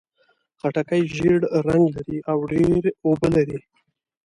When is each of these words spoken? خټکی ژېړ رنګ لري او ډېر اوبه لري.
خټکی 0.59 1.01
ژېړ 1.15 1.39
رنګ 1.67 1.85
لري 1.95 2.17
او 2.31 2.37
ډېر 2.51 2.83
اوبه 3.05 3.27
لري. 3.35 3.59